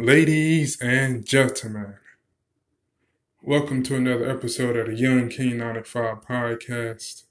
[0.00, 1.96] Ladies and gentlemen,
[3.42, 7.24] welcome to another episode of the Young King 95 podcast.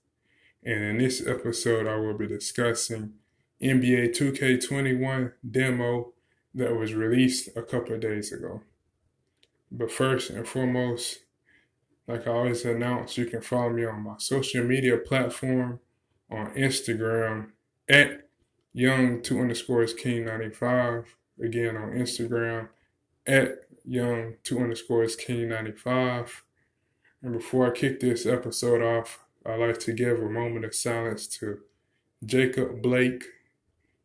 [0.66, 3.14] And in this episode, I will be discussing
[3.64, 6.12] NBA 2K21 demo
[6.54, 8.64] that was released a couple of days ago.
[9.72, 11.20] But first and foremost,
[12.06, 15.80] like I always announce, you can follow me on my social media platform
[16.30, 17.52] on Instagram
[17.88, 18.28] at
[18.74, 22.70] young 2 underscores king 95 again on Instagram
[23.26, 26.44] at young two underscores king 95.
[27.22, 31.28] And before I kick this episode off, I'd like to give a moment of silence
[31.40, 31.60] to
[32.26, 33.24] Jacob Blake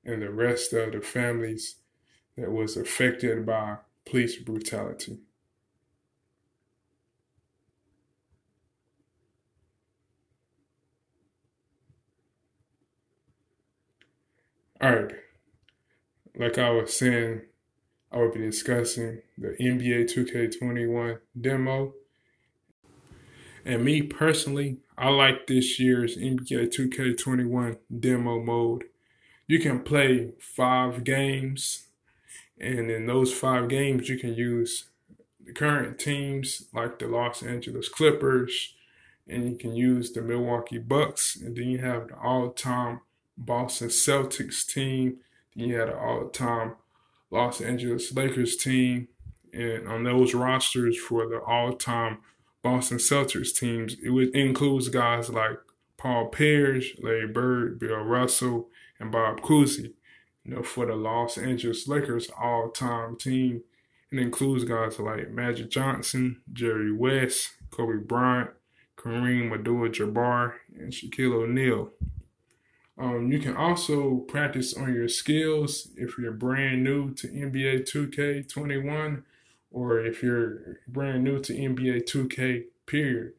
[0.05, 1.77] and the rest of the families
[2.37, 5.19] that was affected by police brutality.
[14.81, 15.22] All right
[16.37, 17.43] like I was saying,
[18.11, 21.95] I will be discussing the NBA 2K21 demo.
[23.65, 28.85] And me personally, I like this year's NBA 2K21 demo mode.
[29.47, 31.87] You can play five games,
[32.59, 34.87] and in those five games, you can use
[35.45, 38.75] the current teams like the Los Angeles Clippers,
[39.29, 43.01] and you can use the Milwaukee Bucks, and then you have the all time
[43.37, 45.19] Boston Celtics team
[45.55, 46.75] he had an all-time
[47.31, 49.09] Los Angeles Lakers team,
[49.53, 52.19] and on those rosters for the all-time
[52.63, 55.59] Boston Celtics teams, it includes guys like
[55.97, 59.95] Paul Pierce, Larry Bird, Bill Russell, and Bob Cousy.
[60.45, 63.63] You know, for the Los Angeles Lakers all-time team,
[64.11, 68.51] it includes guys like Magic Johnson, Jerry West, Kobe Bryant,
[68.97, 71.91] Kareem Abdul-Jabbar, and Shaquille O'Neal.
[73.03, 79.25] Um, you can also practice on your skills if you're brand new to NBA 2K21
[79.73, 83.33] or if you're brand new to NBA 2K period.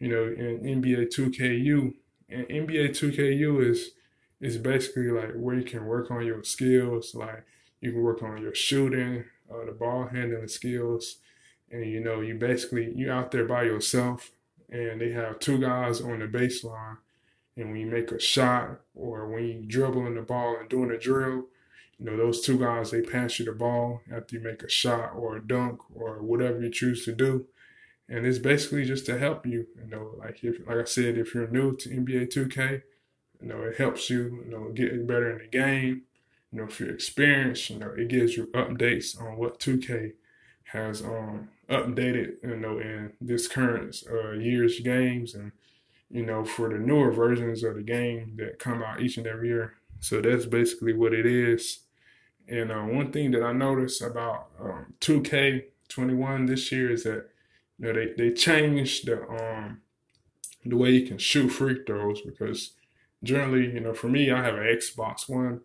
[0.00, 1.94] You know, in NBA 2KU.
[2.28, 3.92] And NBA 2KU is
[4.40, 7.14] is basically like where you can work on your skills.
[7.14, 7.44] Like
[7.80, 11.18] you can work on your shooting, uh, the ball handling skills,
[11.70, 14.32] and you know you basically you out there by yourself,
[14.70, 16.96] and they have two guys on the baseline
[17.56, 20.98] and when you make a shot or when you dribbling the ball and doing a
[20.98, 21.46] drill,
[21.98, 25.12] you know, those two guys, they pass you the ball after you make a shot
[25.14, 27.46] or a dunk or whatever you choose to do.
[28.08, 31.34] And it's basically just to help you, you know, like if, like I said, if
[31.34, 32.82] you're new to NBA 2K,
[33.40, 36.02] you know, it helps you, you know, get better in the game.
[36.52, 40.12] You know, if you're experienced, you know, it gives you updates on what 2K
[40.72, 45.52] has um updated, you know, in this current uh, year's games and
[46.10, 49.48] you know, for the newer versions of the game that come out each and every
[49.48, 49.74] year.
[50.00, 51.80] So that's basically what it is.
[52.48, 57.30] And uh, one thing that I noticed about um, 2K21 this year is that
[57.78, 59.80] you know they they changed the um
[60.64, 62.72] the way you can shoot free throws because
[63.22, 65.60] generally you know for me I have an Xbox One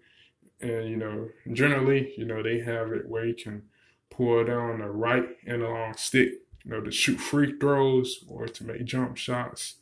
[0.61, 3.63] and you know generally you know they have it where you can
[4.09, 6.29] pull down the right analog stick
[6.63, 9.75] you know to shoot free throws or to make jump shots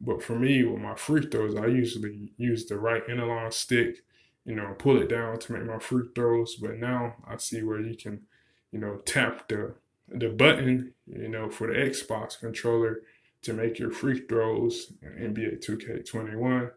[0.00, 3.98] but for me, with my free throws, I usually use the right analog stick,
[4.44, 6.56] you know, pull it down to make my free throws.
[6.56, 8.22] But now I see where you can,
[8.72, 9.74] you know, tap the
[10.08, 13.02] the button, you know, for the Xbox controller
[13.42, 16.70] to make your free throws in NBA 2K21.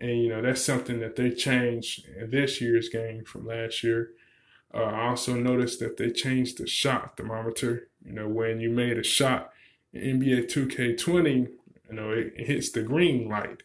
[0.00, 4.10] And, you know, that's something that they changed in this year's game from last year.
[4.72, 7.88] Uh, I also noticed that they changed the shot thermometer.
[8.04, 9.50] You know, when you made a shot
[9.92, 11.48] in NBA 2K20,
[11.88, 13.62] you know, it, it hits the green light.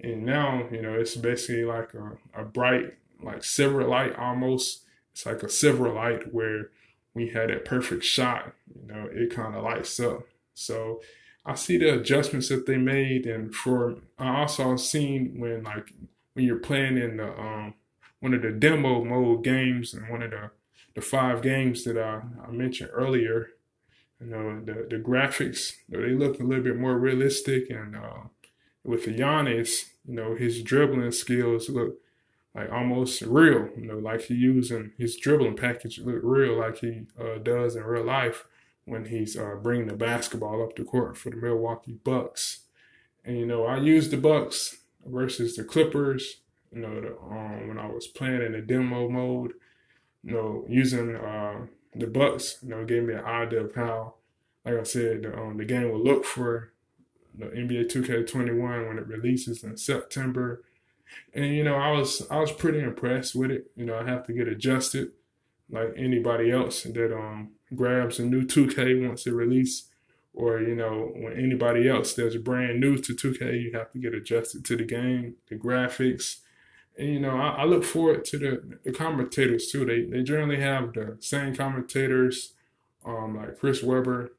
[0.00, 4.84] And now, you know, it's basically like a, a bright, like silver light almost.
[5.12, 6.70] It's like a silver light where
[7.14, 10.22] we had that perfect shot, you know, it kind of lights up.
[10.54, 11.00] So
[11.44, 13.26] I see the adjustments that they made.
[13.26, 15.92] And for, I also seen when like,
[16.34, 17.74] when you're playing in the, um,
[18.20, 20.50] one of the demo mode games and one of the,
[20.94, 23.50] the five games that I, I mentioned earlier,
[24.20, 28.24] you know, the the graphics they look a little bit more realistic, and uh,
[28.84, 31.98] with Giannis, you know, his dribbling skills look
[32.54, 33.68] like almost real.
[33.76, 37.84] You know, like he using his dribbling package look real, like he uh, does in
[37.84, 38.46] real life
[38.84, 42.60] when he's uh, bringing the basketball up the court for the Milwaukee Bucks.
[43.24, 46.40] And you know, I used the Bucks versus the Clippers.
[46.72, 49.52] You know, the, um, when I was playing in the demo mode,
[50.24, 51.66] you know, using uh,
[51.98, 54.14] the Bucks, you know, gave me an idea of how,
[54.64, 56.72] like I said, the, um, the game will look for
[57.36, 60.64] the NBA 2K21 when it releases in September.
[61.32, 63.70] And you know, I was I was pretty impressed with it.
[63.76, 65.12] You know, I have to get adjusted
[65.70, 69.88] like anybody else that um grabs a new 2K once it release,
[70.34, 74.14] or you know when anybody else that's brand new to 2K, you have to get
[74.14, 76.40] adjusted to the game, the graphics,
[76.98, 79.84] and you know I, I look forward to the the commentators too.
[79.84, 82.54] They they generally have the same commentators,
[83.04, 84.32] um like Chris Webber,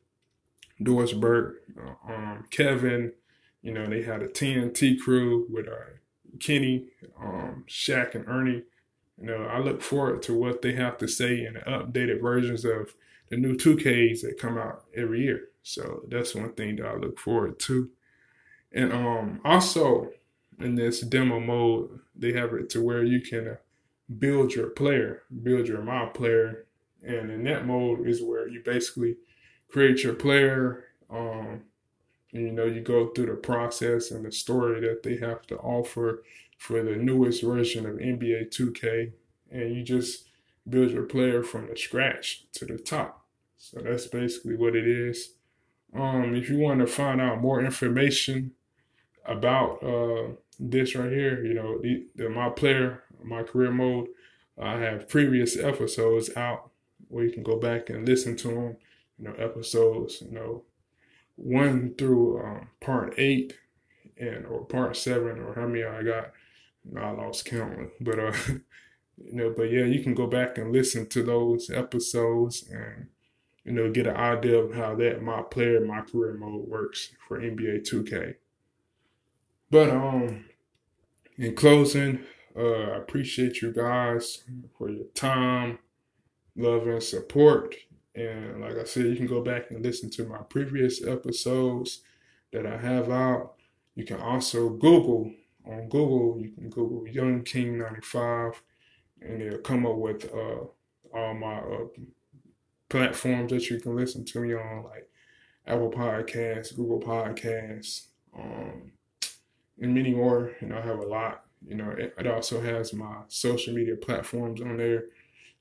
[0.82, 3.14] Doris Burke, uh, um Kevin.
[3.62, 5.98] You know they had a TNT crew with uh,
[6.40, 6.88] Kenny,
[7.20, 8.64] um, Shaq, and Ernie.
[9.20, 12.64] You know, I look forward to what they have to say in the updated versions
[12.64, 12.94] of
[13.30, 15.50] the new 2Ks that come out every year.
[15.62, 17.90] So that's one thing that I look forward to.
[18.72, 20.12] And um, also
[20.60, 23.58] in this demo mode, they have it to where you can
[24.18, 26.66] build your player, build your mob player.
[27.02, 29.18] And in that mode is where you basically
[29.70, 30.86] create your player.
[31.10, 31.62] Um,
[32.34, 35.58] and, you know, you go through the process and the story that they have to
[35.58, 36.24] offer
[36.58, 39.14] for the newest version of NBA 2K,
[39.50, 40.30] and you just
[40.68, 43.26] build your player from the scratch to the top.
[43.58, 45.34] So that's basically what it is.
[45.96, 48.52] Um, if you want to find out more information
[49.25, 54.07] about uh, this right here, you know, the, the, my player, my career mode,
[54.62, 56.71] I have previous episodes out
[57.07, 58.77] where you can go back and listen to them.
[59.18, 60.63] You know, episodes, you know,
[61.36, 63.57] one through um, part eight
[64.18, 66.31] and or part seven or how many I got.
[66.98, 71.07] I lost count, but uh, you know, but yeah, you can go back and listen
[71.10, 73.07] to those episodes and
[73.63, 77.39] you know get an idea of how that my player my career mode works for
[77.39, 78.36] NBA 2K.
[79.71, 80.45] But um,
[81.38, 82.25] in closing,
[82.57, 84.44] uh, I appreciate you guys
[84.77, 85.80] for your time,
[86.56, 87.75] love, and support.
[88.16, 92.01] And like I said, you can go back and listen to my previous episodes
[92.51, 93.54] that I have out.
[93.95, 95.31] You can also Google
[95.66, 96.38] on Google.
[96.39, 98.62] You can Google Young King 95,
[99.22, 100.65] and it'll come up with uh,
[101.13, 101.86] all my uh,
[102.89, 105.10] platforms that you can listen to me on, like
[105.68, 108.07] Apple Podcasts, Google Podcasts,
[108.38, 108.92] um,
[109.81, 110.52] and many more.
[110.62, 111.46] You know, I have a lot.
[111.68, 115.06] You know, it, also has my social media platforms on there.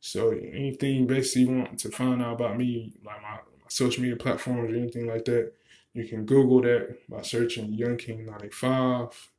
[0.01, 4.17] So anything basically you want to find out about me, like my, my social media
[4.17, 5.53] platforms or anything like that,
[5.93, 9.31] you can Google that by searching Young King 95.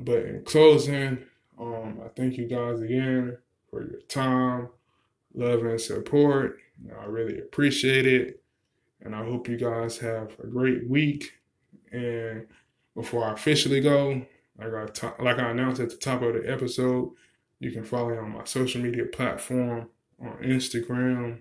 [0.00, 1.24] But in closing,
[1.58, 3.38] um, I thank you guys again
[3.70, 4.68] for your time,
[5.34, 6.58] love, and support.
[6.82, 8.42] You know, I really appreciate it.
[9.00, 11.32] And I hope you guys have a great week.
[11.92, 12.46] And
[12.94, 14.26] before I officially go,
[14.58, 17.12] like I, t- like I announced at the top of the episode,
[17.60, 19.88] you can follow me on my social media platform
[20.20, 21.40] on Instagram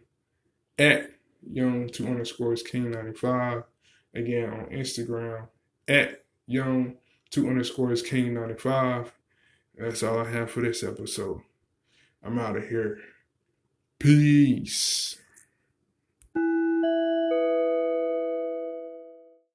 [0.78, 1.12] at
[1.42, 3.64] young two underscores king 95.
[4.14, 5.48] Again, on Instagram
[5.88, 6.96] at young
[7.30, 9.14] two underscores king 95.
[9.78, 11.42] That's all I have for this episode.
[12.24, 12.98] I'm out of here.
[14.00, 15.18] Peace.